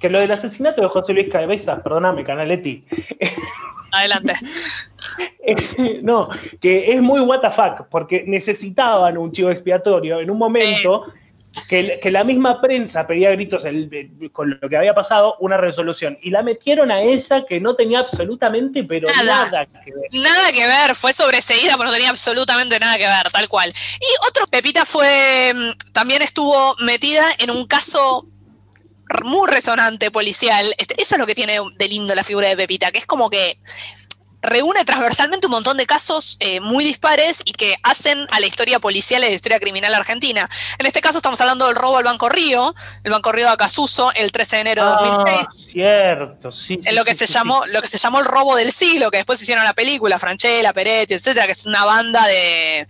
[0.00, 2.84] que lo del asesinato de José Luis Cabezas, perdóname, Canaletti.
[3.90, 4.34] Adelante.
[6.02, 6.28] no,
[6.60, 11.06] que es muy WTF, porque necesitaban un chivo expiatorio en un momento
[11.68, 13.64] que, la misma prensa pedía gritos
[14.32, 16.18] con lo que había pasado, una resolución.
[16.22, 20.08] Y la metieron a esa que no tenía absolutamente, pero nada, que ver.
[20.12, 23.72] Nada que ver, fue sobreseída, pero no tenía absolutamente nada que ver, tal cual.
[24.00, 28.26] Y otro, Pepita fue, mm, también estuvo metida en un caso
[29.22, 30.74] muy resonante policial.
[30.78, 33.30] Este, eso es lo que tiene de lindo la figura de Pepita, que es como
[33.30, 33.58] que
[34.44, 38.78] reúne transversalmente un montón de casos eh, muy dispares y que hacen a la historia
[38.78, 40.48] policial y a la historia criminal argentina.
[40.78, 44.12] En este caso estamos hablando del robo al Banco Río, el Banco Río de Acasuso,
[44.14, 45.40] el 13 de enero de 2006.
[45.40, 46.80] Ah, cierto, sí.
[46.84, 49.40] en lo que se llamó, lo que se llamó el robo del siglo, que después
[49.42, 52.86] hicieron la película, Franchella, Peretti, etcétera, que es una banda de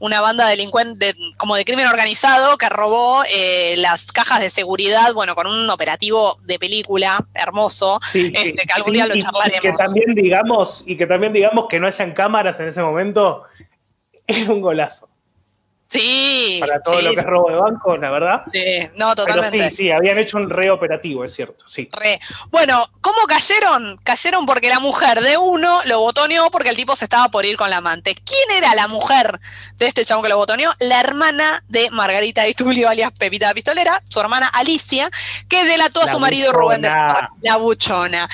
[0.00, 5.34] una banda delincuente como de crimen organizado que robó eh, las cajas de seguridad, bueno,
[5.34, 9.64] con un operativo de película hermoso, este, que algún día lo charlaremos.
[9.64, 13.44] Y que también digamos, y que también digamos que no hayan cámaras en ese momento,
[14.26, 15.09] es un golazo.
[15.90, 16.58] Sí.
[16.60, 18.42] Para todo lo que es robo de banco, la verdad.
[18.52, 19.58] Sí, no, totalmente.
[19.58, 21.88] Pero sí, sí, habían hecho un re operativo, es cierto, sí.
[21.92, 22.20] Re.
[22.50, 23.98] Bueno, ¿cómo cayeron?
[24.04, 27.56] Cayeron porque la mujer de uno lo botoneó porque el tipo se estaba por ir
[27.56, 28.14] con la amante.
[28.14, 29.40] ¿Quién era la mujer
[29.78, 30.70] de este chabón que lo botoneó?
[30.78, 35.10] La hermana de Margarita Di Tulio, alias Pepita Pistolera, su hermana Alicia,
[35.48, 38.28] que delató a su marido Rubén de la buchona.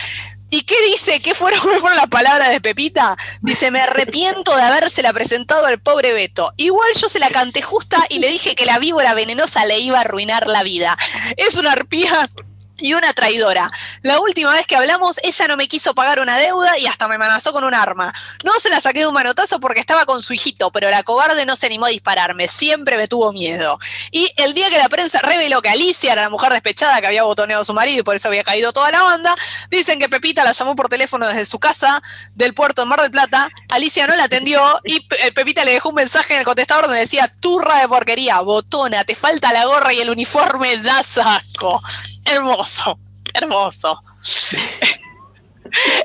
[0.50, 1.20] ¿Y qué dice?
[1.20, 3.16] ¿Qué fueron, fueron las palabras de Pepita?
[3.40, 6.52] Dice, me arrepiento de habérsela presentado al pobre Beto.
[6.56, 9.98] Igual yo se la canté justa y le dije que la víbora venenosa le iba
[9.98, 10.96] a arruinar la vida.
[11.36, 12.30] Es una arpía
[12.78, 13.70] y una traidora.
[14.02, 17.16] La última vez que hablamos, ella no me quiso pagar una deuda y hasta me
[17.16, 18.12] amenazó con un arma.
[18.44, 21.46] No se la saqué de un manotazo porque estaba con su hijito, pero la cobarde
[21.46, 23.78] no se animó a dispararme, siempre me tuvo miedo.
[24.10, 27.22] Y el día que la prensa reveló que Alicia era la mujer despechada que había
[27.22, 29.34] botoneado a su marido y por eso había caído toda la banda,
[29.70, 32.02] dicen que Pepita la llamó por teléfono desde su casa
[32.34, 35.90] del puerto en Mar del Plata, Alicia no la atendió y eh, Pepita le dejó
[35.90, 39.92] un mensaje en el contestador donde decía, turra de porquería, botona, te falta la gorra
[39.92, 41.82] y el uniforme, da asco
[42.26, 42.98] hermoso,
[43.34, 44.00] hermoso.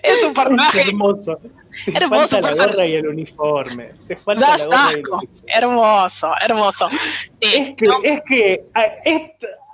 [0.04, 0.82] es un personaje.
[0.82, 1.40] hermoso.
[1.86, 3.92] Te hermoso falta la gorra y el uniforme.
[4.08, 5.04] Te falta la gorra y el
[5.48, 6.90] Hermoso, hermoso.
[7.40, 8.66] es que, es que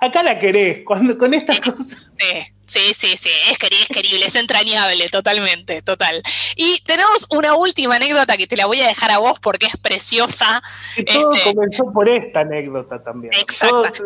[0.00, 2.08] acá la querés, cuando con estas cosas.
[2.18, 2.52] Sí.
[2.68, 6.22] Sí, sí, sí, es querible, es querible, es entrañable, totalmente, total.
[6.54, 9.76] Y tenemos una última anécdota que te la voy a dejar a vos porque es
[9.78, 10.62] preciosa.
[10.96, 13.32] Y todo este, comenzó por esta anécdota también.
[13.32, 14.04] Exacto.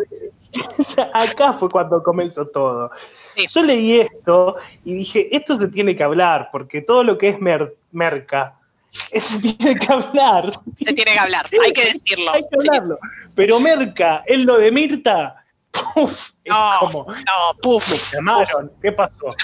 [1.13, 2.91] acá fue cuando comenzó todo.
[3.49, 7.39] Yo leí esto y dije, esto se tiene que hablar, porque todo lo que es
[7.41, 8.55] merca,
[8.93, 10.53] se tiene que hablar.
[10.79, 12.31] Se tiene que hablar, hay que decirlo.
[12.33, 12.99] hay que hablarlo.
[13.35, 15.42] Pero merca, es lo de Mirta,
[15.73, 18.13] puf, no, como, no, puf.
[18.13, 19.35] Me llamaron, ¿qué pasó?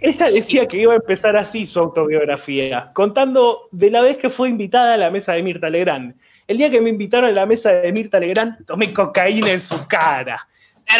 [0.00, 4.48] Ella decía que iba a empezar así su autobiografía, contando de la vez que fue
[4.48, 6.14] invitada a la mesa de Mirta Legrand.
[6.46, 9.86] El día que me invitaron a la mesa de Mirta Legrand, tomé cocaína en su
[9.88, 10.46] cara.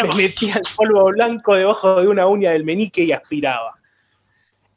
[0.03, 3.75] Me metía el polvo blanco debajo de una uña del menique y aspiraba.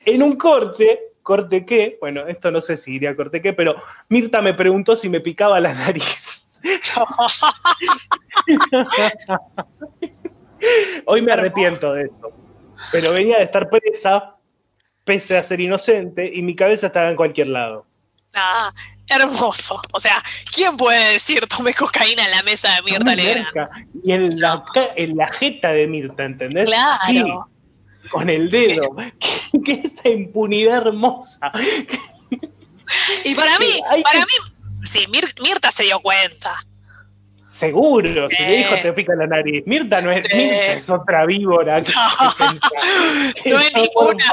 [0.04, 3.74] En un corte, corte qué, bueno, esto no sé si iría corte qué, pero
[4.08, 6.51] Mirta me preguntó si me picaba la nariz.
[11.06, 12.30] Hoy me arrepiento de eso.
[12.90, 14.36] Pero venía de estar presa,
[15.04, 17.86] pese a ser inocente, y mi cabeza estaba en cualquier lado.
[18.34, 18.72] Ah,
[19.08, 19.80] hermoso.
[19.92, 20.22] O sea,
[20.54, 23.46] ¿quién puede decir tomé cocaína en la mesa de Mirta Legrand?
[24.02, 24.64] Y en la,
[24.96, 26.68] en la jeta de Mirta, ¿entendés?
[26.68, 27.48] Claro.
[28.10, 28.96] con el dedo.
[29.64, 31.52] ¿Qué, esa impunidad hermosa.
[33.24, 34.32] Y para mí, para mí,
[34.84, 36.50] sí, Mirta se dio cuenta.
[37.46, 39.62] Seguro, si le dijo te pica la nariz.
[39.66, 41.80] Mirta no es, Mirta es otra víbora.
[43.46, 44.24] no, es ninguna.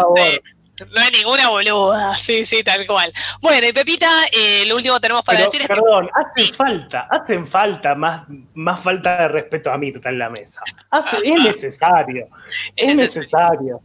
[0.80, 3.12] No hay ninguna boluda, sí, sí, tal cual.
[3.42, 7.46] Bueno, y Pepita, eh, lo último que tenemos para decir es Perdón, hacen falta, hacen
[7.46, 10.62] falta más, más falta de respeto a Mirta en la mesa.
[10.90, 12.30] Hace, es necesario,
[12.76, 13.82] es, necesario.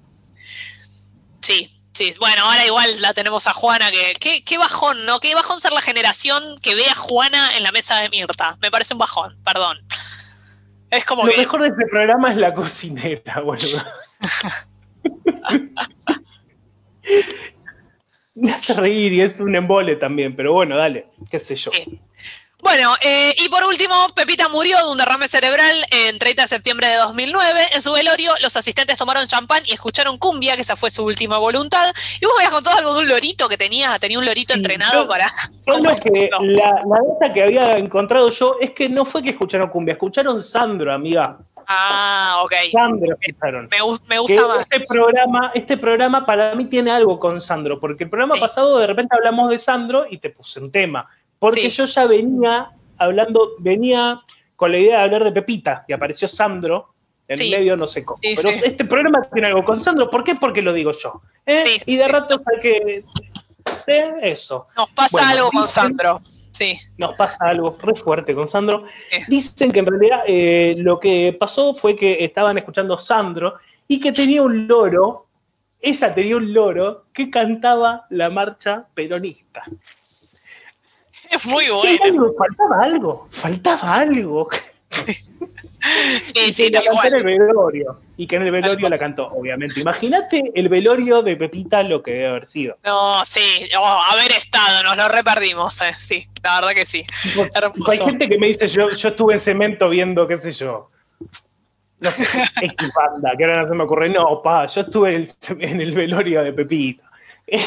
[1.41, 5.21] Sí, Sí, bueno, ahora igual la tenemos a Juana, que qué, bajón, ¿no?
[5.21, 8.59] Qué bajón ser la generación que ve a Juana en la mesa de Mirta.
[8.61, 9.79] Me parece un bajón, perdón.
[10.91, 13.81] Es como Lo mejor de este programa es la cocinera, boludo.
[18.35, 21.71] Me hace reír y es un embole también, pero bueno, dale, qué sé yo.
[22.65, 26.89] Bueno, eh, y por último, Pepita murió de un derrame cerebral en 30 de septiembre
[26.89, 27.61] de 2009.
[27.75, 31.37] En su velorio, los asistentes tomaron champán y escucharon cumbia, que esa fue su última
[31.37, 31.93] voluntad.
[32.23, 35.07] Y vos me habías contado algo de un lorito que tenía, tenía un lorito entrenado
[35.07, 35.31] para...
[36.03, 39.93] que la, la data que había encontrado yo es que no fue que escucharon cumbia,
[39.93, 41.37] escucharon Sandro, amiga.
[41.67, 42.53] Ah, ok.
[42.73, 43.69] Sandro escucharon.
[43.71, 44.67] Me, gusta más.
[44.71, 48.87] Este programa, este programa para mí tiene algo con Sandro, porque el programa pasado de
[48.87, 51.09] repente hablamos de Sandro y te puse un tema.
[51.39, 54.21] Porque yo ya venía hablando, venía
[54.57, 56.95] con la idea de hablar de Pepita y apareció Sandro
[57.29, 58.19] en medio, no sé cómo.
[58.21, 60.11] Pero este programa tiene algo con Sandro.
[60.11, 60.35] ¿Por qué?
[60.35, 61.23] Porque lo digo yo.
[61.47, 61.79] ¿eh?
[61.87, 63.05] y de rato hay que.
[63.87, 64.15] ¿eh?
[64.23, 64.67] Eso.
[64.77, 66.23] Nos pasa algo con Sandro.
[66.51, 66.79] Sí.
[66.99, 68.85] Nos pasa algo re fuerte con Sandro.
[69.29, 73.55] Dicen que en realidad eh, lo que pasó fue que estaban escuchando Sandro
[73.89, 75.25] y que tenía un loro
[75.85, 79.65] ella tenía un loro que cantaba la marcha peronista.
[81.35, 82.33] Es muy bueno.
[82.39, 84.49] faltaba algo, faltaba algo.
[86.23, 88.01] Sí, sí, la en el velorio.
[88.17, 89.81] Y que en el velorio la cantó, obviamente.
[89.81, 92.79] Imagínate el velorio de Pepita lo que debe haber sido.
[92.83, 95.95] No, sí, oh, haber estado, nos lo reperdimos, eh.
[95.99, 97.05] sí, la verdad que sí.
[97.87, 100.91] Hay gente que me dice, yo, yo estuve en cemento viendo, qué sé yo,
[102.01, 104.09] no sé, X banda, que ahora no se me ocurre.
[104.09, 105.27] No, pa, yo estuve
[105.59, 107.11] en el velorio de Pepita.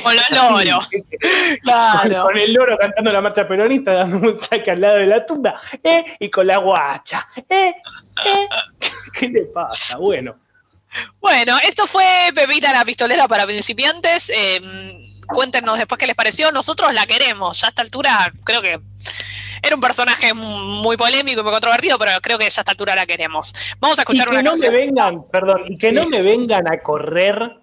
[0.04, 0.88] Con los loros.
[1.64, 2.24] claro.
[2.24, 5.62] Con, el loro cantando la marcha peronista, dando un saque al lado de la tumba,
[5.84, 6.04] ¿eh?
[6.20, 7.28] y con la guacha.
[7.50, 7.74] ¿eh?
[8.26, 8.48] ¿eh?
[9.20, 9.98] ¿Qué le pasa?
[9.98, 10.36] Bueno.
[11.20, 14.30] Bueno, esto fue Pepita la pistolera para principiantes.
[14.30, 14.62] Eh,
[15.28, 16.52] cuéntenos después qué les pareció.
[16.52, 17.60] Nosotros la queremos.
[17.60, 18.80] Ya a esta altura creo que
[19.62, 22.96] era un personaje muy polémico y muy controvertido, pero creo que ya a esta altura
[22.96, 23.54] la queremos.
[23.80, 26.80] Vamos a escuchar y que no me vengan, perdón, y que no me vengan a
[26.82, 27.58] correr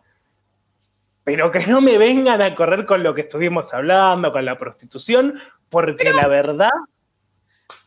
[1.25, 5.41] pero que no me vengan a correr con lo que estuvimos hablando, con la prostitución,
[5.71, 6.71] porque la verdad...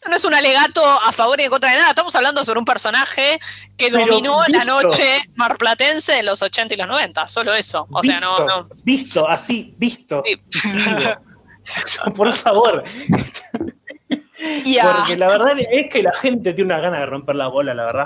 [0.09, 2.65] No es un alegato a favor y en contra de nada, estamos hablando sobre un
[2.65, 3.39] personaje
[3.77, 7.87] que dominó la noche marplatense de los 80 y los 90, solo eso.
[7.91, 8.69] O sea, no, no.
[8.83, 10.23] Visto, así, visto.
[12.15, 12.83] Por favor.
[14.09, 17.85] Porque la verdad es que la gente tiene una gana de romper la bola, la
[17.85, 18.05] verdad.